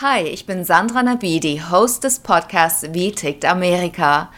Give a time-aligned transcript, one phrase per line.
[0.00, 4.28] Hi, ich bin Sandra Nabidi, Host des Podcasts Wie tickt Amerika?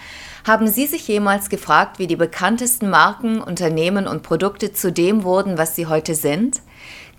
[0.46, 5.56] Haben Sie sich jemals gefragt, wie die bekanntesten Marken, Unternehmen und Produkte zu dem wurden,
[5.56, 6.60] was sie heute sind?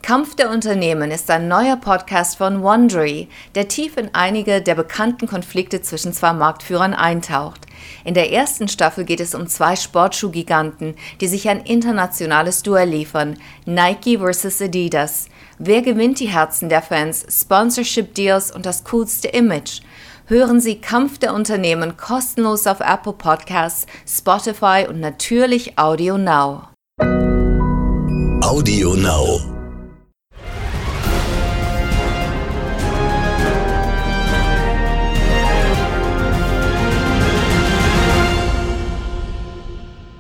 [0.04, 5.26] Kampf der Unternehmen ist ein neuer Podcast von Wondery, der tief in einige der bekannten
[5.26, 7.62] Konflikte zwischen zwei Marktführern eintaucht.
[8.06, 13.40] In der ersten Staffel geht es um zwei Sportschuhgiganten, die sich ein internationales Duell liefern,
[13.66, 15.28] Nike vs Adidas.
[15.60, 19.82] Wer gewinnt die Herzen der Fans, Sponsorship Deals und das coolste Image?
[20.28, 26.68] Hören Sie Kampf der Unternehmen kostenlos auf Apple Podcasts, Spotify und natürlich Audio Now.
[28.44, 29.42] Audio Now.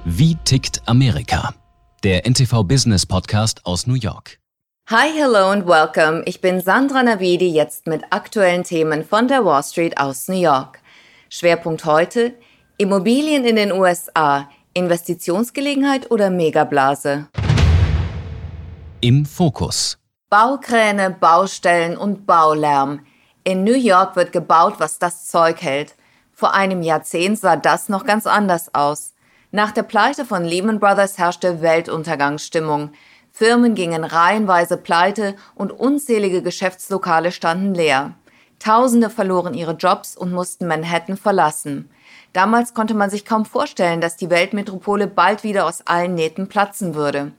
[0.03, 1.53] Wie tickt Amerika?
[2.03, 4.39] Der NTV Business Podcast aus New York.
[4.89, 6.23] Hi, hello and welcome.
[6.23, 10.79] Ich bin Sandra Navidi jetzt mit aktuellen Themen von der Wall Street aus New York.
[11.29, 12.33] Schwerpunkt heute
[12.77, 17.27] Immobilien in den USA, Investitionsgelegenheit oder Megablase?
[19.01, 19.97] Im Fokus.
[20.29, 23.05] Baukräne, Baustellen und Baulärm.
[23.43, 25.95] In New York wird gebaut, was das Zeug hält.
[26.31, 29.15] Vor einem Jahrzehnt sah das noch ganz anders aus.
[29.51, 32.91] Nach der Pleite von Lehman Brothers herrschte Weltuntergangsstimmung.
[33.37, 38.15] Firmen gingen reihenweise pleite und unzählige Geschäftslokale standen leer.
[38.57, 41.87] Tausende verloren ihre Jobs und mussten Manhattan verlassen.
[42.33, 46.95] Damals konnte man sich kaum vorstellen, dass die Weltmetropole bald wieder aus allen Nähten platzen
[46.95, 47.31] würde.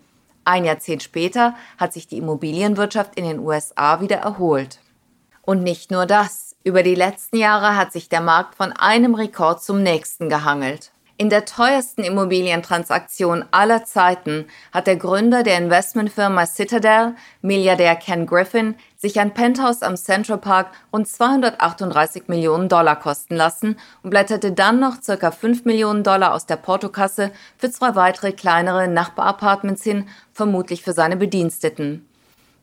[0.45, 4.79] Ein Jahrzehnt später hat sich die Immobilienwirtschaft in den USA wieder erholt.
[5.43, 6.55] Und nicht nur das.
[6.63, 10.93] Über die letzten Jahre hat sich der Markt von einem Rekord zum nächsten gehangelt.
[11.21, 18.77] In der teuersten Immobilientransaktion aller Zeiten hat der Gründer der Investmentfirma Citadel, Milliardär Ken Griffin,
[18.97, 24.79] sich ein Penthouse am Central Park rund 238 Millionen Dollar kosten lassen und blätterte dann
[24.79, 30.85] noch circa 5 Millionen Dollar aus der Portokasse für zwei weitere kleinere Nachbarapartments hin, vermutlich
[30.85, 32.08] für seine Bediensteten.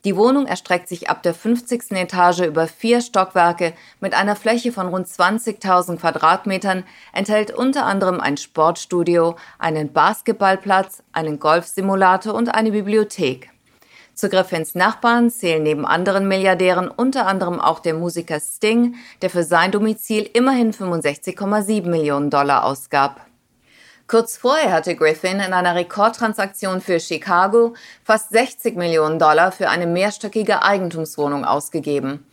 [0.05, 1.91] Die Wohnung erstreckt sich ab der 50.
[1.93, 8.37] Etage über vier Stockwerke mit einer Fläche von rund 20.000 Quadratmetern, enthält unter anderem ein
[8.37, 13.49] Sportstudio, einen Basketballplatz, einen Golfsimulator und eine Bibliothek.
[14.13, 19.43] Zu Griffins Nachbarn zählen neben anderen Milliardären unter anderem auch der Musiker Sting, der für
[19.43, 23.25] sein Domizil immerhin 65,7 Millionen Dollar ausgab.
[24.07, 27.73] Kurz vorher hatte Griffin in einer Rekordtransaktion für Chicago
[28.03, 32.23] fast 60 Millionen Dollar für eine mehrstöckige Eigentumswohnung ausgegeben.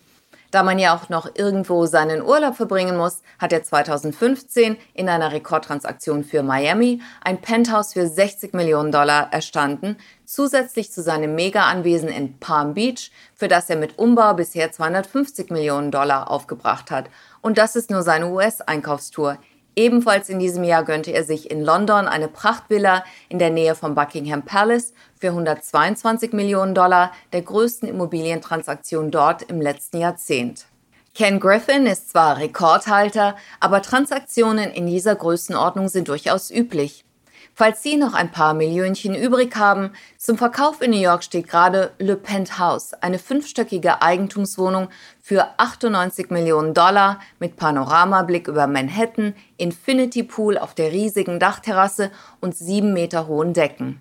[0.50, 5.32] Da man ja auch noch irgendwo seinen Urlaub verbringen muss, hat er 2015 in einer
[5.32, 9.96] Rekordtransaktion für Miami ein Penthouse für 60 Millionen Dollar erstanden,
[10.26, 15.90] zusätzlich zu seinem Mega-Anwesen in Palm Beach, für das er mit Umbau bisher 250 Millionen
[15.90, 17.08] Dollar aufgebracht hat.
[17.40, 19.38] Und das ist nur seine US-Einkaufstour.
[19.74, 23.94] Ebenfalls in diesem Jahr gönnte er sich in London eine Prachtvilla in der Nähe vom
[23.94, 30.66] Buckingham Palace für 122 Millionen Dollar, der größten Immobilientransaktion dort im letzten Jahrzehnt.
[31.14, 37.04] Ken Griffin ist zwar Rekordhalter, aber Transaktionen in dieser Größenordnung sind durchaus üblich.
[37.54, 41.92] Falls Sie noch ein paar Millionchen übrig haben, zum Verkauf in New York steht gerade
[41.98, 44.88] Le Penthouse, eine fünfstöckige Eigentumswohnung
[45.20, 52.56] für 98 Millionen Dollar mit Panoramablick über Manhattan, Infinity Pool auf der riesigen Dachterrasse und
[52.56, 54.00] sieben Meter hohen Decken.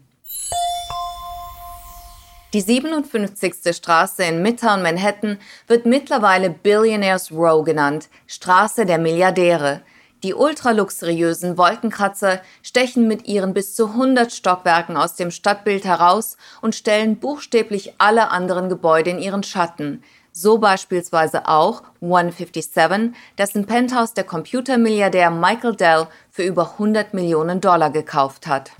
[2.54, 3.74] Die 57.
[3.74, 9.82] Straße in Midtown Manhattan wird mittlerweile Billionaires Row genannt, Straße der Milliardäre.
[10.24, 16.76] Die ultraluxuriösen Wolkenkratzer stechen mit ihren bis zu 100 Stockwerken aus dem Stadtbild heraus und
[16.76, 20.04] stellen buchstäblich alle anderen Gebäude in ihren Schatten.
[20.32, 27.90] So beispielsweise auch 157, dessen Penthouse der Computermilliardär Michael Dell für über 100 Millionen Dollar
[27.90, 28.72] gekauft hat.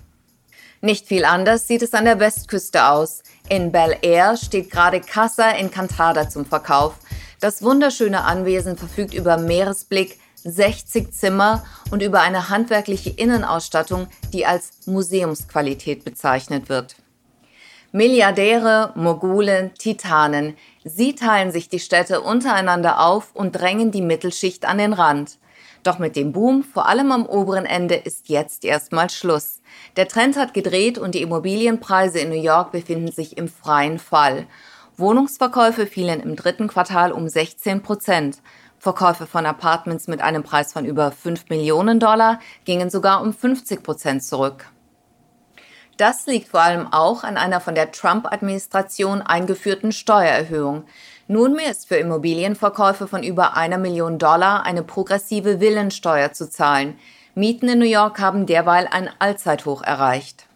[0.80, 3.24] Nicht viel anders sieht es an der Westküste aus.
[3.50, 6.96] In Bel Air steht gerade Casa Encantada zum Verkauf.
[7.40, 14.88] Das wunderschöne Anwesen verfügt über Meeresblick, 60 Zimmer und über eine handwerkliche Innenausstattung, die als
[14.88, 16.96] Museumsqualität bezeichnet wird.
[17.92, 20.56] Milliardäre, Mogule, Titanen,
[20.86, 25.40] sie teilen sich die Städte untereinander auf und drängen die Mittelschicht an den Rand.
[25.84, 29.62] Doch mit dem Boom, vor allem am oberen Ende, ist jetzt erstmal Schluss.
[29.98, 34.48] Der Trend hat gedreht und die Immobilienpreise in New York befinden sich im freien Fall.
[34.98, 38.42] Wohnungsverkäufe fielen im dritten Quartal um 16 Prozent.
[38.82, 43.84] Verkäufe von Apartments mit einem Preis von über 5 Millionen Dollar gingen sogar um 50
[43.84, 44.72] Prozent zurück.
[45.98, 50.86] Das liegt vor allem auch an einer von der Trump-Administration eingeführten Steuererhöhung.
[51.28, 56.98] Nunmehr ist für Immobilienverkäufe von über einer Million Dollar eine progressive Villensteuer zu zahlen.
[57.36, 60.48] Mieten in New York haben derweil ein Allzeithoch erreicht.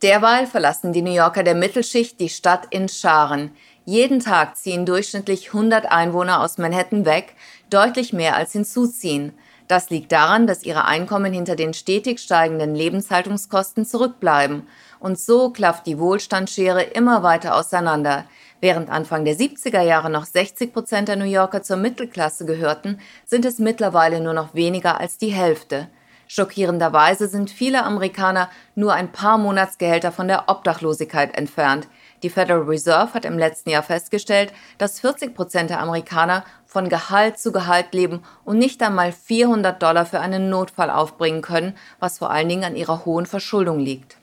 [0.00, 3.50] Derweil verlassen die New Yorker der Mittelschicht die Stadt in Scharen.
[3.88, 7.36] Jeden Tag ziehen durchschnittlich 100 Einwohner aus Manhattan weg,
[7.70, 9.32] deutlich mehr als hinzuziehen.
[9.68, 14.66] Das liegt daran, dass ihre Einkommen hinter den stetig steigenden Lebenshaltungskosten zurückbleiben.
[14.98, 18.24] Und so klafft die Wohlstandsschere immer weiter auseinander.
[18.60, 23.44] Während Anfang der 70er Jahre noch 60 Prozent der New Yorker zur Mittelklasse gehörten, sind
[23.44, 25.86] es mittlerweile nur noch weniger als die Hälfte.
[26.26, 31.86] Schockierenderweise sind viele Amerikaner nur ein paar Monatsgehälter von der Obdachlosigkeit entfernt.
[32.22, 37.38] Die Federal Reserve hat im letzten Jahr festgestellt, dass 40 Prozent der Amerikaner von Gehalt
[37.38, 42.30] zu Gehalt leben und nicht einmal 400 Dollar für einen Notfall aufbringen können, was vor
[42.30, 44.16] allen Dingen an ihrer hohen Verschuldung liegt.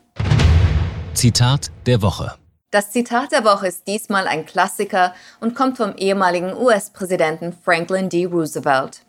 [1.14, 2.36] Zitat der Woche.
[2.72, 8.26] Das Zitat der Woche ist diesmal ein Klassiker und kommt vom ehemaligen US-Präsidenten Franklin D.
[8.26, 9.04] Roosevelt.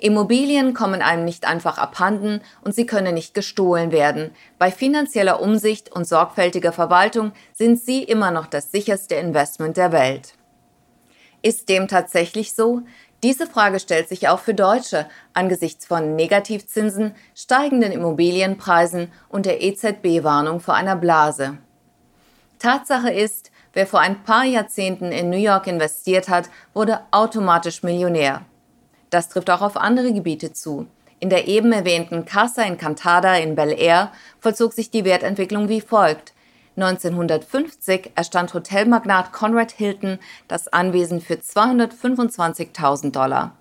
[0.00, 4.30] Immobilien kommen einem nicht einfach abhanden und sie können nicht gestohlen werden.
[4.56, 10.34] Bei finanzieller Umsicht und sorgfältiger Verwaltung sind sie immer noch das sicherste Investment der Welt.
[11.42, 12.82] Ist dem tatsächlich so?
[13.24, 20.60] Diese Frage stellt sich auch für Deutsche angesichts von Negativzinsen, steigenden Immobilienpreisen und der EZB-Warnung
[20.60, 21.58] vor einer Blase.
[22.60, 28.44] Tatsache ist, wer vor ein paar Jahrzehnten in New York investiert hat, wurde automatisch Millionär.
[29.10, 30.86] Das trifft auch auf andere Gebiete zu.
[31.20, 36.32] In der eben erwähnten Casa Encantada in Bel Air vollzog sich die Wertentwicklung wie folgt.
[36.76, 43.52] 1950 erstand Hotelmagnat Conrad Hilton das Anwesen für 225.000 Dollar.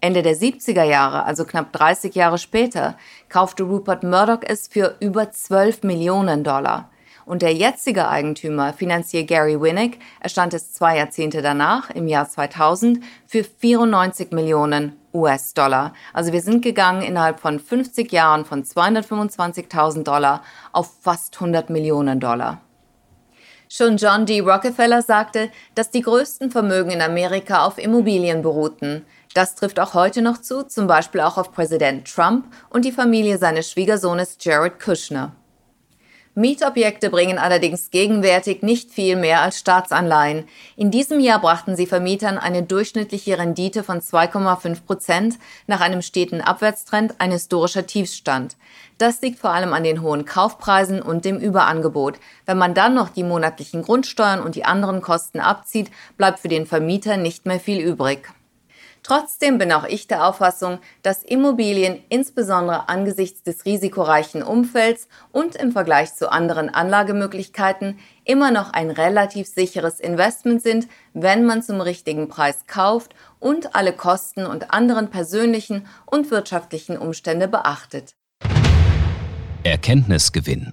[0.00, 2.96] Ende der 70er Jahre, also knapp 30 Jahre später,
[3.28, 6.90] kaufte Rupert Murdoch es für über 12 Millionen Dollar.
[7.24, 13.02] Und der jetzige Eigentümer, Finanzier Gary Winnick, erstand es zwei Jahrzehnte danach, im Jahr 2000,
[13.26, 15.92] für 94 Millionen US-Dollar.
[16.12, 20.42] Also wir sind gegangen innerhalb von 50 Jahren von 225.000 Dollar
[20.72, 22.60] auf fast 100 Millionen Dollar.
[23.68, 24.40] Schon John D.
[24.40, 29.06] Rockefeller sagte, dass die größten Vermögen in Amerika auf Immobilien beruhten.
[29.32, 33.38] Das trifft auch heute noch zu, zum Beispiel auch auf Präsident Trump und die Familie
[33.38, 35.32] seines Schwiegersohnes Jared Kushner.
[36.34, 40.48] Mietobjekte bringen allerdings gegenwärtig nicht viel mehr als Staatsanleihen.
[40.76, 46.40] In diesem Jahr brachten sie Vermietern eine durchschnittliche Rendite von 2,5 Prozent nach einem steten
[46.40, 48.56] Abwärtstrend ein historischer Tiefstand.
[48.96, 52.18] Das liegt vor allem an den hohen Kaufpreisen und dem Überangebot.
[52.46, 56.64] Wenn man dann noch die monatlichen Grundsteuern und die anderen Kosten abzieht, bleibt für den
[56.64, 58.32] Vermieter nicht mehr viel übrig.
[59.02, 65.72] Trotzdem bin auch ich der Auffassung, dass Immobilien insbesondere angesichts des risikoreichen Umfelds und im
[65.72, 72.28] Vergleich zu anderen Anlagemöglichkeiten immer noch ein relativ sicheres Investment sind, wenn man zum richtigen
[72.28, 78.14] Preis kauft und alle Kosten und anderen persönlichen und wirtschaftlichen Umstände beachtet.
[79.64, 80.72] Erkenntnisgewinn.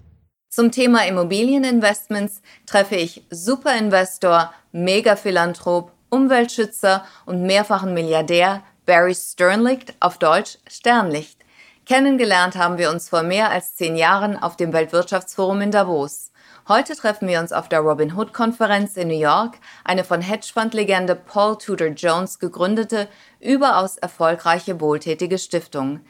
[0.51, 10.57] Zum Thema Immobilieninvestments treffe ich Superinvestor, Megaphilantrop Umweltschützer und mehrfachen Milliardär Barry Sternlicht, auf Deutsch
[10.67, 11.39] Sternlicht.
[11.85, 16.31] Kennengelernt haben wir uns vor mehr als zehn Jahren auf dem Weltwirtschaftsforum in Davos.
[16.67, 21.15] Heute treffen wir uns auf der Robin Hood Konferenz in New York, eine von Hedgefondslegende
[21.15, 23.07] Paul Tudor Jones gegründete,
[23.39, 26.01] überaus erfolgreiche wohltätige Stiftung.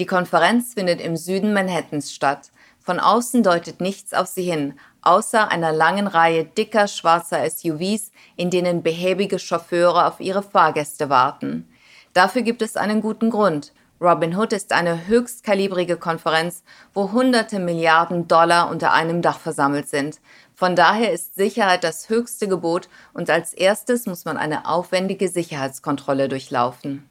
[0.00, 2.50] Die Konferenz findet im Süden Manhattans statt.
[2.80, 8.50] Von außen deutet nichts auf sie hin, außer einer langen Reihe dicker schwarzer SUVs, in
[8.50, 11.68] denen behäbige Chauffeure auf ihre Fahrgäste warten.
[12.12, 13.72] Dafür gibt es einen guten Grund.
[14.00, 16.62] Robin Hood ist eine höchstkalibrige Konferenz,
[16.94, 20.20] wo hunderte Milliarden Dollar unter einem Dach versammelt sind.
[20.54, 26.28] Von daher ist Sicherheit das höchste Gebot und als erstes muss man eine aufwendige Sicherheitskontrolle
[26.28, 27.08] durchlaufen.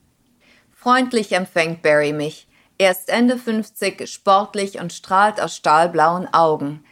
[0.74, 2.48] Freundlich empfängt Barry mich.
[2.78, 6.86] Er ist Ende 50, sportlich und strahlt aus stahlblauen Augen.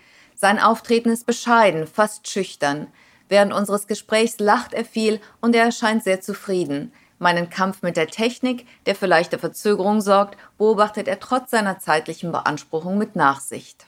[0.46, 2.86] Sein Auftreten ist bescheiden, fast schüchtern.
[3.30, 6.94] Während unseres Gesprächs lacht er viel und er erscheint sehr zufrieden.
[7.18, 12.32] Meinen Kampf mit der Technik, der für leichte Verzögerung sorgt, beobachtet er trotz seiner zeitlichen
[12.32, 13.88] Beanspruchung mit Nachsicht.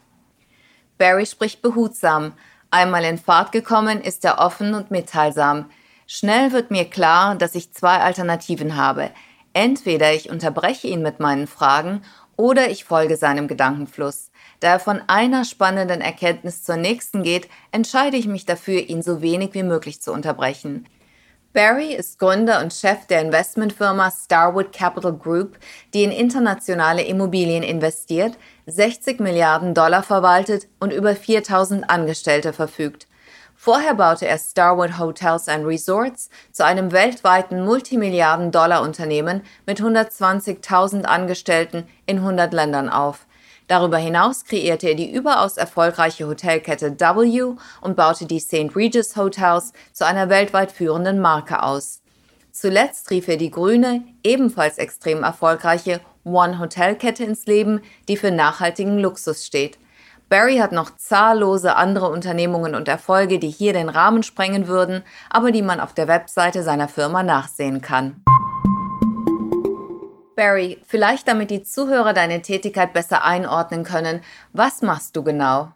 [0.97, 2.33] Barry spricht behutsam.
[2.71, 5.69] Einmal in Fahrt gekommen, ist er offen und mitteilsam.
[6.07, 9.11] Schnell wird mir klar, dass ich zwei Alternativen habe.
[9.53, 12.01] Entweder ich unterbreche ihn mit meinen Fragen
[12.35, 14.31] oder ich folge seinem Gedankenfluss.
[14.59, 19.21] Da er von einer spannenden Erkenntnis zur nächsten geht, entscheide ich mich dafür, ihn so
[19.21, 20.87] wenig wie möglich zu unterbrechen.
[21.53, 25.57] Barry ist Gründer und Chef der Investmentfirma Starwood Capital Group,
[25.93, 28.37] die in internationale Immobilien investiert,
[28.67, 33.07] 60 Milliarden Dollar verwaltet und über 4000 Angestellte verfügt.
[33.55, 42.19] Vorher baute er Starwood Hotels and Resorts zu einem weltweiten Multimilliarden-Dollar-Unternehmen mit 120.000 Angestellten in
[42.19, 43.26] 100 Ländern auf.
[43.67, 48.75] Darüber hinaus kreierte er die überaus erfolgreiche Hotelkette W und baute die St.
[48.75, 52.01] Regis Hotels zu einer weltweit führenden Marke aus.
[52.51, 58.31] Zuletzt rief er die grüne, ebenfalls extrem erfolgreiche One Hotel Kette ins Leben, die für
[58.31, 59.77] nachhaltigen Luxus steht.
[60.29, 65.51] Barry hat noch zahllose andere Unternehmungen und Erfolge, die hier den Rahmen sprengen würden, aber
[65.51, 68.23] die man auf der Webseite seiner Firma nachsehen kann.
[70.37, 74.21] Barry, vielleicht damit die Zuhörer deine Tätigkeit besser einordnen können,
[74.53, 75.73] was machst du genau?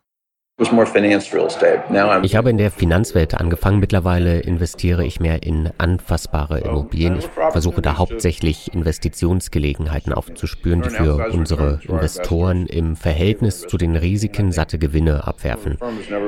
[0.59, 3.79] Ich habe in der Finanzwelt angefangen.
[3.79, 7.17] Mittlerweile investiere ich mehr in anfassbare Immobilien.
[7.17, 14.51] Ich versuche da hauptsächlich Investitionsgelegenheiten aufzuspüren, die für unsere Investoren im Verhältnis zu den Risiken
[14.51, 15.79] satte Gewinne abwerfen.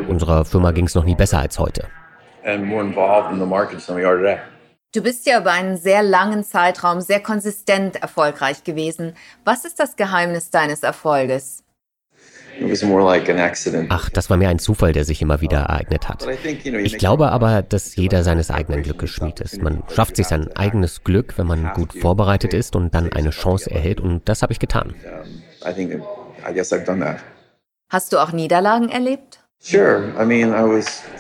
[0.08, 1.86] Unserer Firma ging es noch nie besser als heute.
[4.94, 9.16] Du bist ja über einen sehr langen Zeitraum sehr konsistent erfolgreich gewesen.
[9.44, 11.64] Was ist das Geheimnis deines Erfolges?
[13.90, 16.28] Ach, das war mehr ein Zufall, der sich immer wieder ereignet hat.
[16.28, 19.60] Ich glaube aber, dass jeder seines eigenen Glückes Schmied ist.
[19.64, 23.72] Man schafft sich sein eigenes Glück, wenn man gut vorbereitet ist und dann eine Chance
[23.72, 24.94] erhält und das habe ich getan.
[27.90, 29.43] Hast du auch Niederlagen erlebt?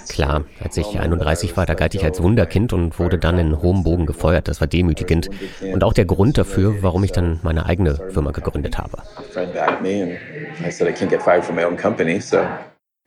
[0.09, 3.85] Klar, als ich 31 war, da galt ich als Wunderkind und wurde dann in hohem
[3.85, 4.49] Bogen gefeuert.
[4.49, 5.29] Das war demütigend.
[5.61, 8.97] Und auch der Grund dafür, warum ich dann meine eigene Firma gegründet habe.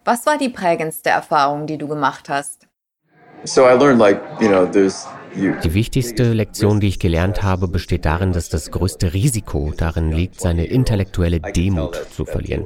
[0.06, 2.66] Was war die prägendste Erfahrung, die du gemacht hast?
[5.36, 10.40] Die wichtigste Lektion, die ich gelernt habe, besteht darin, dass das größte Risiko darin liegt,
[10.40, 12.64] seine intellektuelle Demut zu verlieren.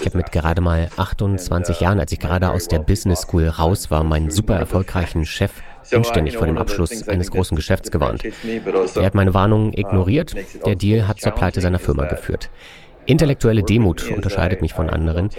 [0.00, 3.90] Ich habe mit gerade mal 28 Jahren, als ich gerade aus der Business School raus
[3.90, 5.52] war, meinen super erfolgreichen Chef
[5.90, 8.24] inständig vor dem Abschluss eines großen Geschäfts gewarnt.
[8.24, 10.34] Er hat meine Warnungen ignoriert.
[10.64, 12.48] Der Deal hat zur Pleite seiner Firma geführt.
[13.06, 15.30] Intellektuelle Demut unterscheidet mich von anderen.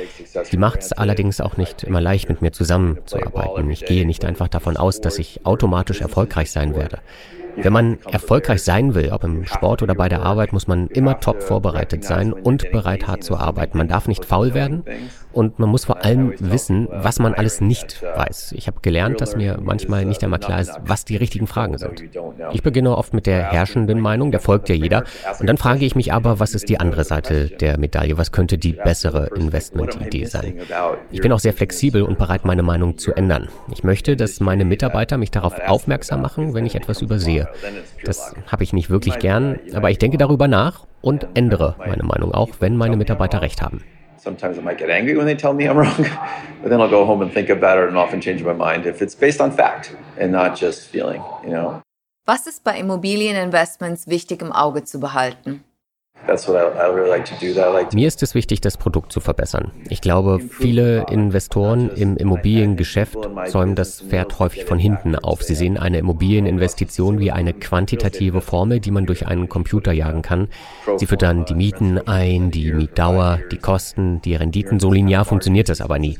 [0.51, 3.69] Die macht es allerdings auch nicht immer leicht, mit mir zusammenzuarbeiten.
[3.69, 7.00] Ich gehe nicht einfach davon aus, dass ich automatisch erfolgreich sein werde.
[7.57, 11.19] Wenn man erfolgreich sein will, ob im Sport oder bei der Arbeit, muss man immer
[11.19, 13.77] top vorbereitet sein und bereit hart zu arbeiten.
[13.77, 14.83] Man darf nicht faul werden
[15.33, 18.53] und man muss vor allem wissen, was man alles nicht weiß.
[18.57, 22.03] Ich habe gelernt, dass mir manchmal nicht einmal klar ist, was die richtigen Fragen sind.
[22.53, 25.03] Ich beginne oft mit der herrschenden Meinung, der folgt ja jeder.
[25.39, 28.17] Und dann frage ich mich aber, was ist die andere Seite der Medaille?
[28.17, 30.59] Was könnte die bessere Investmentidee sein?
[31.11, 33.47] Ich bin auch sehr flexibel und bereit, meine Meinung zu ändern.
[33.71, 37.47] Ich möchte, dass meine Mitarbeiter mich darauf aufmerksam machen, wenn ich etwas übersehe.
[38.04, 42.34] Das habe ich nicht wirklich gern, aber ich denke darüber nach und ändere meine Meinung
[42.34, 43.84] auch, wenn meine Mitarbeiter recht haben.
[44.18, 46.06] Sometimes I might get angry when they tell me I'm wrong,
[46.62, 49.01] but then I'll go home and think about it and often change my mind if
[49.01, 51.82] it's based on fact and not just feeling, you know.
[52.25, 55.63] Was ist bei Immobilieninvestments wichtig im Auge zu behalten?
[57.93, 59.71] Mir ist es wichtig, das Produkt zu verbessern.
[59.89, 65.43] Ich glaube, viele Investoren im Immobiliengeschäft säumen das Pferd häufig von hinten auf.
[65.43, 70.50] Sie sehen eine Immobilieninvestition wie eine quantitative Formel, die man durch einen Computer jagen kann.
[70.97, 74.81] Sie füttern die Mieten ein, die Mietdauer, die Kosten, die Renditen.
[74.81, 76.17] So linear funktioniert das aber nie.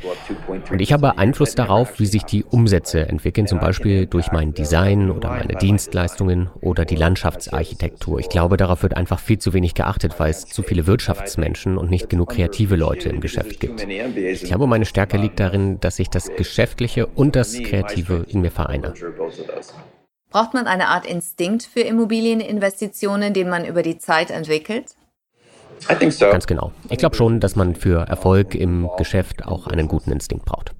[0.72, 5.12] Und ich habe Einfluss darauf, wie sich die Umsätze entwickeln, zum Beispiel durch mein Design
[5.12, 8.20] oder meine Dienstleistungen oder die Landschaftsarchitektur.
[8.20, 11.78] Ich glaube, darauf wird einfach viel zu wenig geachtet geachtet, weil es zu viele Wirtschaftsmenschen
[11.78, 13.88] und nicht genug kreative Leute im Geschäft gibt.
[13.88, 18.52] Ich glaube, meine Stärke liegt darin, dass ich das Geschäftliche und das Kreative in mir
[18.52, 18.94] vereine.
[20.30, 24.96] Braucht man eine Art Instinkt für Immobilieninvestitionen, den man über die Zeit entwickelt?
[25.88, 26.74] Ganz genau.
[26.90, 30.74] Ich glaube schon, dass man für Erfolg im Geschäft auch einen guten Instinkt braucht.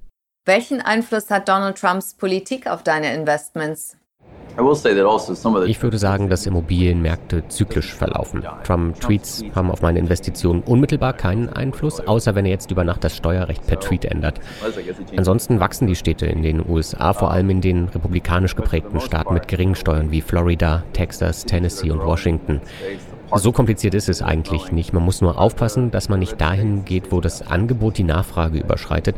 [0.46, 3.96] Welchen Einfluss hat Donald Trumps Politik auf deine Investments?
[4.58, 8.44] Also ich würde sagen, dass Immobilienmärkte zyklisch verlaufen.
[8.64, 13.16] Trump-Tweets haben auf meine Investitionen unmittelbar keinen Einfluss, außer wenn er jetzt über Nacht das
[13.16, 14.40] Steuerrecht per Tweet ändert.
[15.16, 19.48] Ansonsten wachsen die Städte in den USA, vor allem in den republikanisch geprägten Staaten mit
[19.48, 22.62] geringen Steuern wie Florida, Texas, Tennessee und Washington.
[23.36, 24.94] So kompliziert ist es eigentlich nicht.
[24.94, 29.18] Man muss nur aufpassen, dass man nicht dahin geht, wo das Angebot die Nachfrage überschreitet.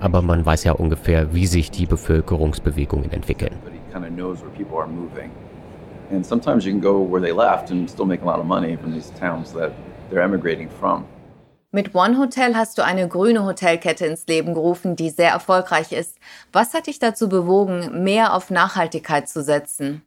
[0.00, 3.54] Aber man weiß ja ungefähr, wie sich die Bevölkerungsbewegungen entwickeln
[3.96, 5.30] kind of knows where people are moving.
[6.10, 8.76] And sometimes you can go where they left and still make a lot of money
[8.76, 9.72] from these towns that
[10.10, 11.06] they're emigrating from.
[11.72, 16.18] Mit One Hotel hast du eine grüne Hotelkette ins Leben gerufen, die sehr erfolgreich ist.
[16.52, 20.02] Was hat dich dazu bewogen, mehr auf Nachhaltigkeit zu setzen?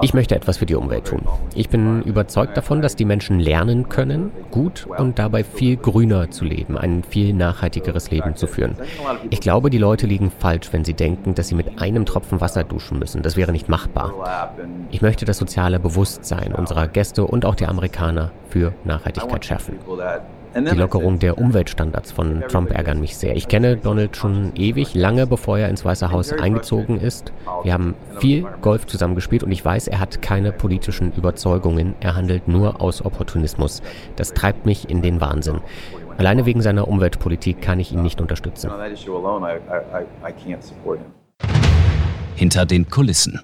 [0.00, 1.20] Ich möchte etwas für die Umwelt tun.
[1.54, 6.44] Ich bin überzeugt davon, dass die Menschen lernen können, gut und dabei viel grüner zu
[6.44, 8.76] leben, ein viel nachhaltigeres Leben zu führen.
[9.28, 12.64] Ich glaube, die Leute liegen falsch, wenn sie denken, dass sie mit einem Tropfen Wasser
[12.64, 13.22] duschen müssen.
[13.22, 14.14] Das wäre nicht machbar.
[14.90, 19.74] Ich möchte das soziale Bewusstsein unserer Gäste und auch der Amerikaner für Nachhaltigkeit schärfen.
[20.54, 23.36] Die Lockerung der Umweltstandards von Trump ärgern mich sehr.
[23.36, 27.32] Ich kenne Donald schon ewig, lange bevor er ins Weiße Haus eingezogen ist.
[27.62, 31.94] Wir haben viel Golf zusammen gespielt und ich weiß, er hat keine politischen Überzeugungen.
[32.00, 33.82] Er handelt nur aus Opportunismus.
[34.16, 35.60] Das treibt mich in den Wahnsinn.
[36.16, 38.70] Alleine wegen seiner Umweltpolitik kann ich ihn nicht unterstützen.
[42.34, 43.40] Hinter den Kulissen.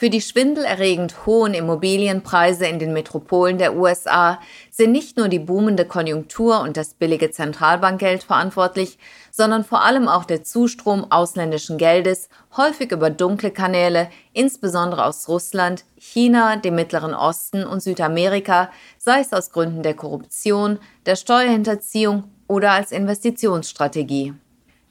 [0.00, 4.38] Für die schwindelerregend hohen Immobilienpreise in den Metropolen der USA
[4.70, 8.96] sind nicht nur die boomende Konjunktur und das billige Zentralbankgeld verantwortlich,
[9.32, 15.84] sondern vor allem auch der Zustrom ausländischen Geldes, häufig über dunkle Kanäle, insbesondere aus Russland,
[15.96, 22.70] China, dem Mittleren Osten und Südamerika, sei es aus Gründen der Korruption, der Steuerhinterziehung oder
[22.70, 24.32] als Investitionsstrategie.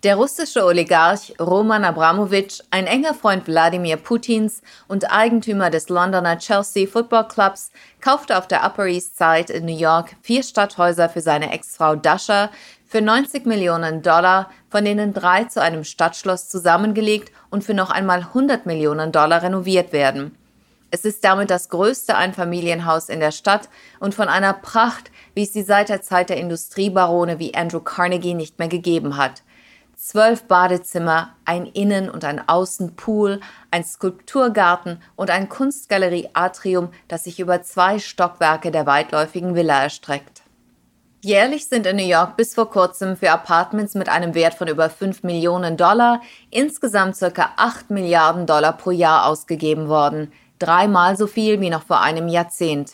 [0.03, 6.85] Der russische Oligarch Roman Abramowitsch, ein enger Freund Wladimir Putins und Eigentümer des Londoner Chelsea
[6.85, 11.51] Football Clubs, kaufte auf der Upper East Side in New York vier Stadthäuser für seine
[11.51, 12.51] Ex-Frau Dasha
[12.85, 18.19] für 90 Millionen Dollar, von denen drei zu einem Stadtschloss zusammengelegt und für noch einmal
[18.19, 20.37] 100 Millionen Dollar renoviert werden.
[20.91, 23.67] Es ist damit das größte Einfamilienhaus in der Stadt
[23.99, 28.35] und von einer Pracht, wie es sie seit der Zeit der Industriebarone wie Andrew Carnegie
[28.35, 29.41] nicht mehr gegeben hat
[30.07, 37.61] zwölf Badezimmer, ein Innen- und ein Außenpool, ein Skulpturgarten und ein Kunstgalerie-Atrium, das sich über
[37.61, 40.43] zwei Stockwerke der weitläufigen Villa erstreckt.
[41.21, 44.89] Jährlich sind in New York bis vor kurzem für Apartments mit einem Wert von über
[44.89, 46.21] 5 Millionen Dollar
[46.51, 47.49] insgesamt ca.
[47.57, 52.93] 8 Milliarden Dollar pro Jahr ausgegeben worden, dreimal so viel wie noch vor einem Jahrzehnt.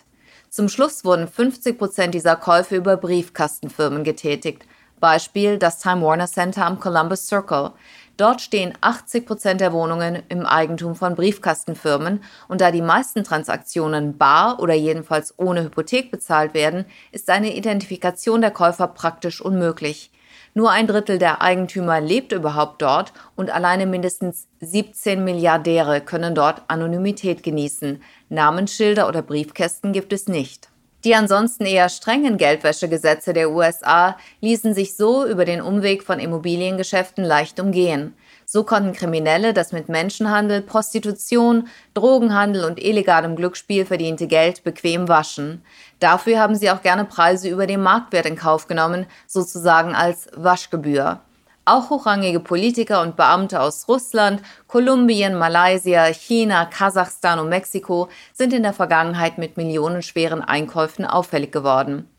[0.49, 4.65] Zum Schluss wurden 50 Prozent dieser Käufe über Briefkastenfirmen getätigt,
[5.03, 7.71] Beispiel das Time Warner Center am Columbus Circle.
[8.15, 14.17] Dort stehen 80 Prozent der Wohnungen im Eigentum von Briefkastenfirmen und da die meisten Transaktionen
[14.17, 20.09] bar oder jedenfalls ohne Hypothek bezahlt werden, ist eine Identifikation der Käufer praktisch unmöglich.
[20.53, 26.61] Nur ein Drittel der Eigentümer lebt überhaupt dort und alleine mindestens 17 Milliardäre können dort
[26.69, 28.01] Anonymität genießen.
[28.29, 30.69] Namensschilder oder Briefkästen gibt es nicht.
[31.03, 37.25] Die ansonsten eher strengen Geldwäschegesetze der USA ließen sich so über den Umweg von Immobiliengeschäften
[37.25, 38.13] leicht umgehen.
[38.45, 45.61] So konnten Kriminelle das mit Menschenhandel, Prostitution, Drogenhandel und illegalem Glücksspiel verdiente Geld bequem waschen.
[45.99, 51.19] Dafür haben sie auch gerne Preise über dem Marktwert in Kauf genommen, sozusagen als Waschgebühr.
[51.65, 58.63] Auch hochrangige Politiker und Beamte aus Russland, Kolumbien, Malaysia, China, Kasachstan und Mexiko sind in
[58.63, 62.09] der Vergangenheit mit millionenschweren Einkäufen auffällig geworden.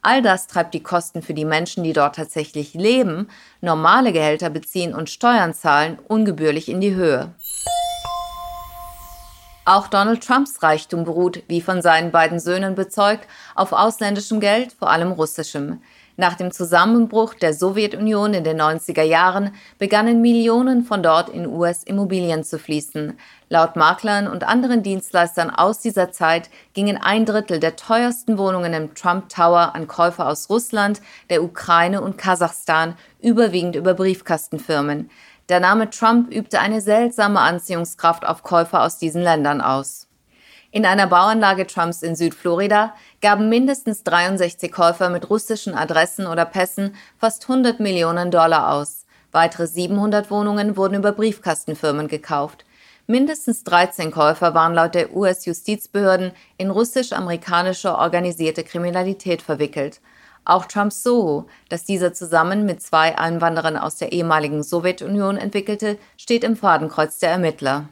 [0.00, 3.28] All das treibt die Kosten für die Menschen, die dort tatsächlich leben,
[3.60, 7.34] normale Gehälter beziehen und Steuern zahlen, ungebührlich in die Höhe.
[9.66, 14.90] Auch Donald Trumps Reichtum beruht, wie von seinen beiden Söhnen bezeugt, auf ausländischem Geld, vor
[14.90, 15.82] allem russischem.
[16.18, 22.42] Nach dem Zusammenbruch der Sowjetunion in den 90er Jahren begannen Millionen von dort in US-Immobilien
[22.42, 23.18] zu fließen.
[23.50, 28.94] Laut Maklern und anderen Dienstleistern aus dieser Zeit gingen ein Drittel der teuersten Wohnungen im
[28.94, 35.10] Trump Tower an Käufer aus Russland, der Ukraine und Kasachstan, überwiegend über Briefkastenfirmen.
[35.50, 40.05] Der Name Trump übte eine seltsame Anziehungskraft auf Käufer aus diesen Ländern aus.
[40.76, 46.94] In einer Bauanlage Trumps in Südflorida gaben mindestens 63 Käufer mit russischen Adressen oder Pässen
[47.16, 49.06] fast 100 Millionen Dollar aus.
[49.32, 52.66] Weitere 700 Wohnungen wurden über Briefkastenfirmen gekauft.
[53.06, 60.02] Mindestens 13 Käufer waren laut der US-Justizbehörden in russisch-amerikanische organisierte Kriminalität verwickelt.
[60.44, 66.44] Auch Trumps Soho, das dieser zusammen mit zwei Einwanderern aus der ehemaligen Sowjetunion entwickelte, steht
[66.44, 67.88] im Fadenkreuz der Ermittler.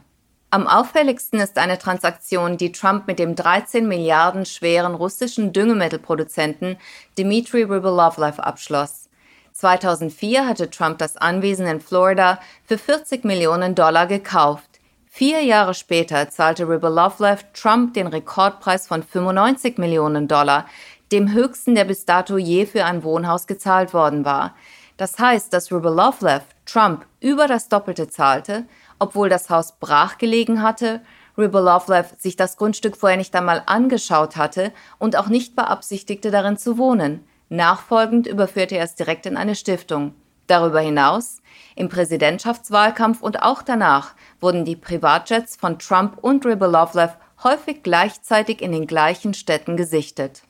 [0.51, 6.77] Am auffälligsten ist eine Transaktion, die Trump mit dem 13 Milliarden schweren russischen Düngemittelproduzenten
[7.17, 9.09] Dmitry Rybolovlev abschloss.
[9.53, 14.69] 2004 hatte Trump das Anwesen in Florida für 40 Millionen Dollar gekauft.
[15.07, 20.65] Vier Jahre später zahlte Rybolovlev Trump den Rekordpreis von 95 Millionen Dollar,
[21.11, 24.55] dem höchsten, der bis dato je für ein Wohnhaus gezahlt worden war.
[24.97, 28.65] Das heißt, dass Rybolovlev Trump über das Doppelte zahlte
[28.99, 31.01] obwohl das Haus brach gelegen hatte,
[31.37, 36.77] Rybolovlev sich das Grundstück vorher nicht einmal angeschaut hatte und auch nicht beabsichtigte, darin zu
[36.77, 37.25] wohnen.
[37.49, 40.13] Nachfolgend überführte er es direkt in eine Stiftung.
[40.47, 41.41] Darüber hinaus,
[41.75, 48.71] im Präsidentschaftswahlkampf und auch danach wurden die Privatjets von Trump und Ribolovlev häufig gleichzeitig in
[48.71, 50.43] den gleichen Städten gesichtet.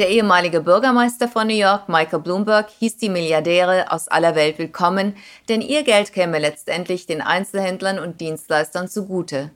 [0.00, 5.14] Der ehemalige Bürgermeister von New York, Michael Bloomberg, hieß die Milliardäre aus aller Welt willkommen,
[5.50, 9.50] denn ihr Geld käme letztendlich den Einzelhändlern und Dienstleistern zugute.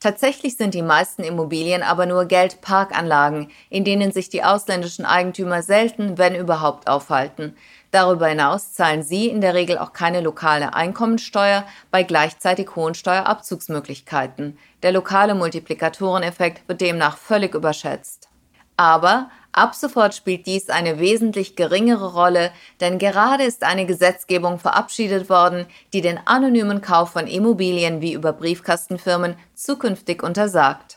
[0.00, 6.16] Tatsächlich sind die meisten Immobilien aber nur Geldparkanlagen, in denen sich die ausländischen Eigentümer selten,
[6.16, 7.54] wenn überhaupt, aufhalten.
[7.90, 14.56] Darüber hinaus zahlen sie in der Regel auch keine lokale Einkommensteuer bei gleichzeitig hohen Steuerabzugsmöglichkeiten.
[14.82, 18.30] Der lokale Multiplikatoreneffekt wird demnach völlig überschätzt.
[18.78, 25.28] Aber Ab sofort spielt dies eine wesentlich geringere Rolle, denn gerade ist eine Gesetzgebung verabschiedet
[25.28, 30.96] worden, die den anonymen Kauf von Immobilien wie über Briefkastenfirmen zukünftig untersagt.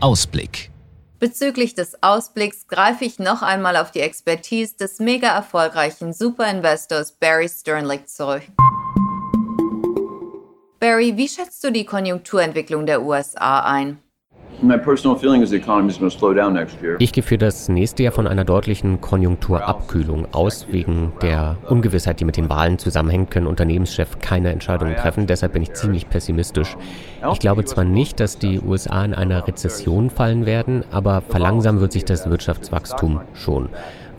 [0.00, 0.72] Ausblick.
[1.20, 7.48] Bezüglich des Ausblicks greife ich noch einmal auf die Expertise des mega erfolgreichen Superinvestors Barry
[7.48, 8.42] Sternlicht zurück.
[10.80, 14.02] Barry, wie schätzt du die Konjunkturentwicklung der USA ein?
[16.98, 20.66] Ich gehe für das nächste Jahr von einer deutlichen Konjunkturabkühlung aus.
[20.70, 25.26] Wegen der Ungewissheit, die mit den Wahlen zusammenhängt, können Unternehmenschefs keine Entscheidungen treffen.
[25.26, 26.76] Deshalb bin ich ziemlich pessimistisch.
[27.32, 31.92] Ich glaube zwar nicht, dass die USA in einer Rezession fallen werden, aber verlangsamen wird
[31.92, 33.68] sich das Wirtschaftswachstum schon.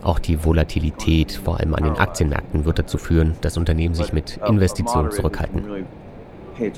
[0.02, 4.40] Auch die Volatilität, vor allem an den Aktienmärkten, wird dazu führen, dass Unternehmen sich mit
[4.46, 5.86] Investitionen zurückhalten.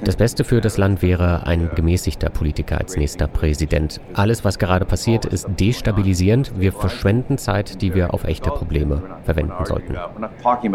[0.04, 4.00] Das Beste für das Land wäre ein gemäßigter Politiker als nächster Präsident.
[4.14, 6.52] Alles, was gerade passiert, ist destabilisierend.
[6.56, 9.96] Wir verschwenden Zeit, die wir auf echte Probleme verwenden sollten.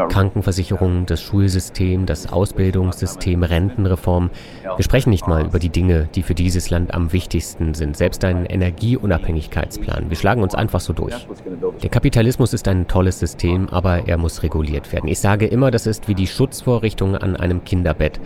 [0.09, 4.29] Krankenversicherung, das Schulsystem, das Ausbildungssystem, Rentenreform.
[4.75, 7.95] Wir sprechen nicht mal über die Dinge, die für dieses Land am wichtigsten sind.
[7.95, 10.09] Selbst ein Energieunabhängigkeitsplan.
[10.09, 11.27] Wir schlagen uns einfach so durch.
[11.81, 15.07] Der Kapitalismus ist ein tolles System, aber er muss reguliert werden.
[15.07, 18.19] Ich sage immer, das ist wie die Schutzvorrichtung an einem Kinderbett.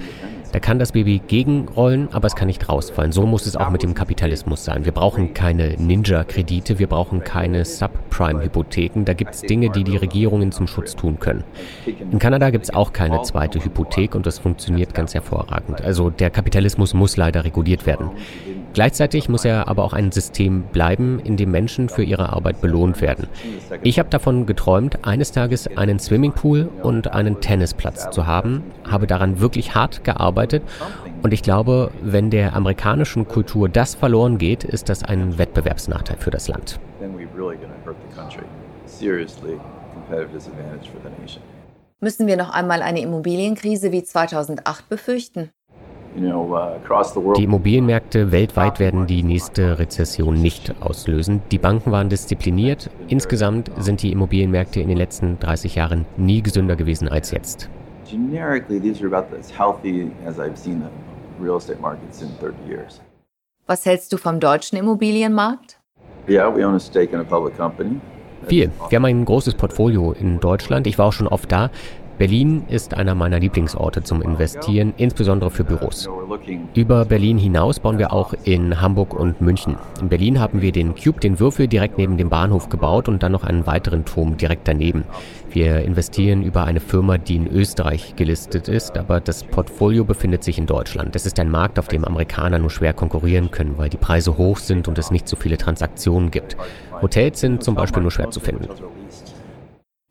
[0.53, 3.11] Da kann das Baby gegenrollen, aber es kann nicht rausfallen.
[3.11, 4.85] So muss es auch mit dem Kapitalismus sein.
[4.85, 9.03] Wir brauchen keine Ninja-Kredite, wir brauchen keine Subprime-Hypotheken.
[9.03, 11.43] Da gibt es Dinge, die die Regierungen zum Schutz tun können.
[12.11, 15.81] In Kanada gibt es auch keine zweite Hypothek und das funktioniert ganz hervorragend.
[15.81, 18.11] Also der Kapitalismus muss leider reguliert werden.
[18.73, 23.01] Gleichzeitig muss er aber auch ein System bleiben, in dem Menschen für ihre Arbeit belohnt
[23.01, 23.27] werden.
[23.83, 29.39] Ich habe davon geträumt, eines Tages einen Swimmingpool und einen Tennisplatz zu haben, habe daran
[29.39, 30.63] wirklich hart gearbeitet
[31.23, 36.31] und ich glaube, wenn der amerikanischen Kultur das verloren geht, ist das ein Wettbewerbsnachteil für
[36.31, 36.79] das Land.
[42.01, 45.51] Müssen wir noch einmal eine Immobilienkrise wie 2008 befürchten?
[46.15, 51.41] Uh, die Immobilienmärkte weltweit werden die nächste Rezession nicht auslösen.
[51.51, 52.91] Die Banken waren diszipliniert.
[53.07, 57.69] Insgesamt sind die Immobilienmärkte in den letzten 30 Jahren nie gesünder gewesen als jetzt.
[63.65, 65.79] Was hältst du vom deutschen Immobilienmarkt?
[68.47, 68.71] Viel.
[68.89, 70.85] Wir haben ein großes Portfolio in Deutschland.
[70.85, 71.69] Ich war auch schon oft da.
[72.17, 76.07] Berlin ist einer meiner Lieblingsorte zum Investieren, insbesondere für Büros.
[76.75, 79.77] Über Berlin hinaus bauen wir auch in Hamburg und München.
[79.99, 83.31] In Berlin haben wir den Cube, den Würfel, direkt neben dem Bahnhof gebaut und dann
[83.31, 85.05] noch einen weiteren Turm direkt daneben.
[85.49, 90.57] Wir investieren über eine Firma, die in Österreich gelistet ist, aber das Portfolio befindet sich
[90.57, 91.15] in Deutschland.
[91.15, 94.57] Es ist ein Markt, auf dem Amerikaner nur schwer konkurrieren können, weil die Preise hoch
[94.57, 96.57] sind und es nicht so viele Transaktionen gibt.
[97.01, 98.67] Hotels sind zum Beispiel nur schwer zu finden.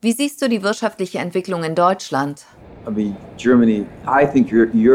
[0.04, 2.44] Wie siehst du die wirtschaftliche Entwicklung in Deutschland?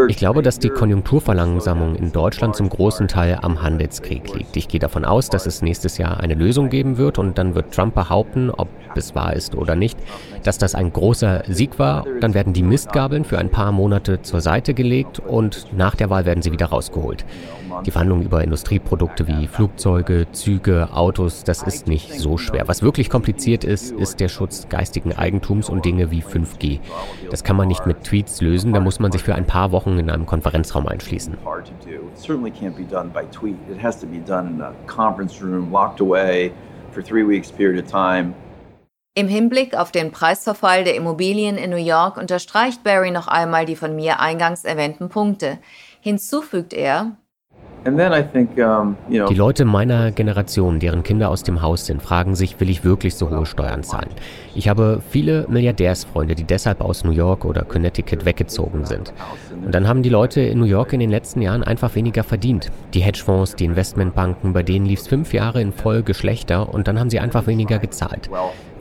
[0.10, 4.58] Ich glaube, dass die Konjunkturverlangsamung in Deutschland zum großen Teil am Handelskrieg liegt.
[4.58, 7.74] Ich gehe davon aus, dass es nächstes Jahr eine Lösung geben wird und dann wird
[7.74, 9.98] Trump behaupten, ob es wahr ist oder nicht,
[10.44, 12.06] dass das ein großer Sieg war.
[12.20, 16.26] Dann werden die Mistgabeln für ein paar Monate zur Seite gelegt und nach der Wahl
[16.26, 17.24] werden sie wieder rausgeholt.
[17.86, 22.68] Die Verhandlungen über Industrieprodukte wie Flugzeuge, Züge, Autos, das ist nicht so schwer.
[22.68, 26.80] Was wirklich kompliziert ist, ist der Schutz geistigen Eigentums und Dinge wie 5G.
[27.30, 29.98] Das kann man nicht mit Tweets lösen, da muss man sich für ein paar Wochen
[29.98, 31.38] in einem Konferenzraum einschließen.
[39.18, 43.76] Im Hinblick auf den Preisverfall der Immobilien in New York unterstreicht Barry noch einmal die
[43.76, 45.58] von mir eingangs erwähnten Punkte.
[46.02, 47.18] Hinzu fügt er,
[49.28, 53.16] die Leute meiner Generation, deren Kinder aus dem Haus sind, fragen sich, will ich wirklich
[53.16, 54.10] so hohe Steuern zahlen?
[54.56, 59.14] Ich habe viele Milliardärsfreunde, die deshalb aus New York oder Connecticut weggezogen sind.
[59.66, 62.72] Und dann haben die Leute in New York in den letzten Jahren einfach weniger verdient.
[62.94, 67.00] Die Hedgefonds, die Investmentbanken, bei denen lief es fünf Jahre in Folge schlechter und dann
[67.00, 68.30] haben sie einfach weniger gezahlt.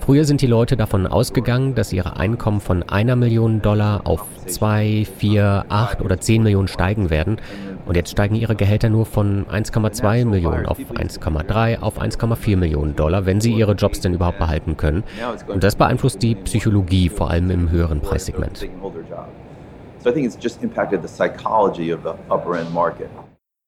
[0.07, 5.05] Früher sind die Leute davon ausgegangen, dass ihre Einkommen von einer Million Dollar auf zwei,
[5.19, 7.41] vier, acht oder zehn Millionen steigen werden.
[7.87, 13.27] Und jetzt steigen ihre Gehälter nur von 1,2 Millionen auf 1,3 auf 1,4 Millionen Dollar,
[13.27, 15.03] wenn sie ihre Jobs denn überhaupt behalten können.
[15.49, 18.65] Und das beeinflusst die Psychologie, vor allem im höheren Preissegment.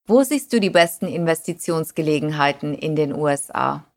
[0.06, 3.87] Wo siehst du die besten Investitionsgelegenheiten in den USA?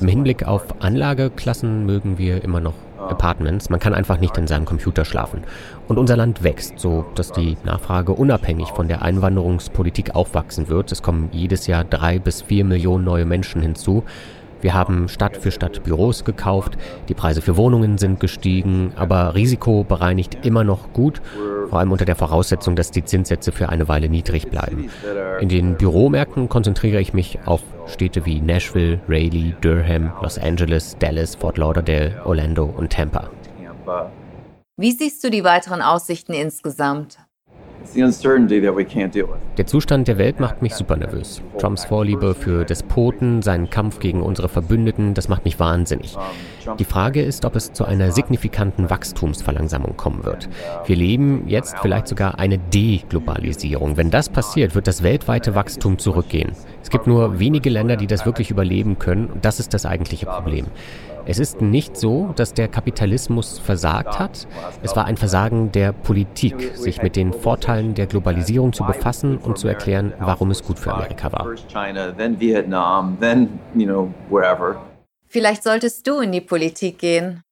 [0.00, 3.70] Im Hinblick auf Anlageklassen mögen wir immer noch Apartments.
[3.70, 5.42] Man kann einfach nicht in seinem Computer schlafen.
[5.88, 10.92] Und unser Land wächst, so dass die Nachfrage unabhängig von der Einwanderungspolitik aufwachsen wird.
[10.92, 14.04] Es kommen jedes Jahr drei bis vier Millionen neue Menschen hinzu.
[14.60, 16.76] Wir haben Stadt für Stadt Büros gekauft,
[17.08, 21.20] die Preise für Wohnungen sind gestiegen, aber risikobereinigt immer noch gut,
[21.68, 24.90] vor allem unter der Voraussetzung, dass die Zinssätze für eine Weile niedrig bleiben.
[25.40, 31.34] In den Büromärkten konzentriere ich mich auf Städte wie Nashville, Raleigh, Durham, Los Angeles, Dallas,
[31.34, 33.30] Fort Lauderdale, Orlando und Tampa.
[34.76, 37.18] Wie siehst du die weiteren Aussichten insgesamt?
[39.56, 41.42] Der Zustand der Welt macht mich super nervös.
[41.58, 46.16] Trumps Vorliebe für Despoten, seinen Kampf gegen unsere Verbündeten, das macht mich wahnsinnig.
[46.78, 50.48] Die Frage ist, ob es zu einer signifikanten Wachstumsverlangsamung kommen wird.
[50.86, 53.96] Wir leben jetzt vielleicht sogar eine Deglobalisierung.
[53.96, 56.52] Wenn das passiert, wird das weltweite Wachstum zurückgehen.
[56.90, 60.26] Es gibt nur wenige Länder, die das wirklich überleben können und das ist das eigentliche
[60.26, 60.66] Problem.
[61.24, 64.48] Es ist nicht so, dass der Kapitalismus versagt hat.
[64.82, 69.56] Es war ein Versagen der Politik, sich mit den Vorteilen der Globalisierung zu befassen und
[69.56, 71.54] zu erklären, warum es gut für Amerika war.
[75.28, 77.44] Vielleicht solltest du in die Politik gehen.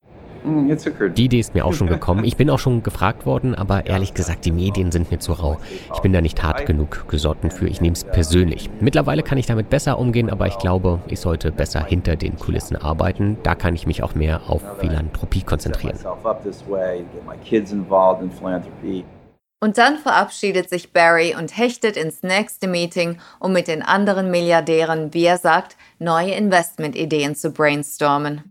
[0.48, 2.24] Mm, die Idee ist mir auch schon gekommen.
[2.24, 5.58] Ich bin auch schon gefragt worden, aber ehrlich gesagt, die Medien sind mir zu rau.
[5.94, 7.68] Ich bin da nicht hart genug gesotten für.
[7.68, 8.70] Ich nehme es persönlich.
[8.80, 12.76] Mittlerweile kann ich damit besser umgehen, aber ich glaube, ich sollte besser hinter den Kulissen
[12.76, 13.36] arbeiten.
[13.42, 15.98] Da kann ich mich auch mehr auf Philanthropie konzentrieren.
[19.60, 25.12] Und dann verabschiedet sich Barry und hechtet ins nächste Meeting, um mit den anderen Milliardären,
[25.12, 28.44] wie er sagt, neue Investmentideen zu brainstormen.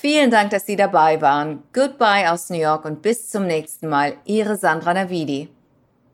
[0.00, 1.62] Vielen Dank, dass Sie dabei waren.
[1.74, 4.16] Goodbye aus New York und bis zum nächsten Mal.
[4.24, 5.50] Ihre Sandra Navidi.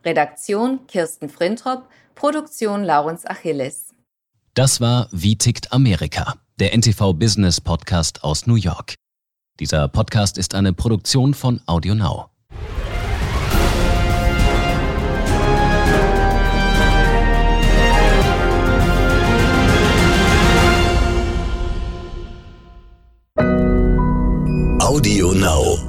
[0.04, 1.84] Redaktion Kirsten Frintrop,
[2.16, 3.94] Produktion Laurens Achilles.
[4.54, 8.96] Das war Wie tickt Amerika, der NTV Business Podcast aus New York.
[9.60, 12.28] Dieser Podcast ist eine Produktion von AudioNow.
[23.38, 23.75] thank
[24.86, 25.85] Audio Now.